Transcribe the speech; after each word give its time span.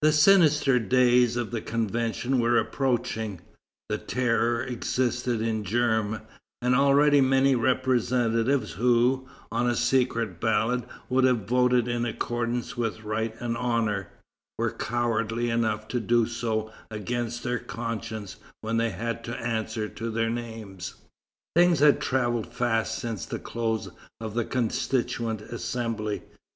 The 0.00 0.10
sinister 0.12 0.80
days 0.80 1.36
of 1.36 1.52
the 1.52 1.60
Convention 1.60 2.40
were 2.40 2.58
approaching, 2.58 3.40
the 3.88 3.96
Terror 3.96 4.60
existed 4.60 5.40
in 5.40 5.62
germ, 5.62 6.22
and 6.60 6.74
already 6.74 7.20
many 7.20 7.54
representatives 7.54 8.72
who, 8.72 9.28
on 9.52 9.70
a 9.70 9.76
secret 9.76 10.40
ballot, 10.40 10.82
would 11.08 11.22
have 11.22 11.46
voted 11.48 11.86
in 11.86 12.04
accordance 12.04 12.76
with 12.76 13.04
right 13.04 13.36
and 13.38 13.56
honor, 13.56 14.08
were 14.58 14.72
cowardly 14.72 15.48
enough 15.48 15.86
to 15.86 16.00
do 16.00 16.26
so 16.26 16.72
against 16.90 17.44
their 17.44 17.60
conscience 17.60 18.38
when 18.62 18.78
they 18.78 18.90
had 18.90 19.22
to 19.22 19.36
answer 19.40 19.88
to 19.88 20.10
their 20.10 20.28
names. 20.28 20.96
Things 21.54 21.78
had 21.78 22.00
travelled 22.00 22.52
fast 22.52 22.96
since 22.98 23.26
the 23.26 23.38
close 23.38 23.90
of 24.20 24.34
the 24.34 24.44
Constituent 24.44 25.40
Assembly. 25.40 26.24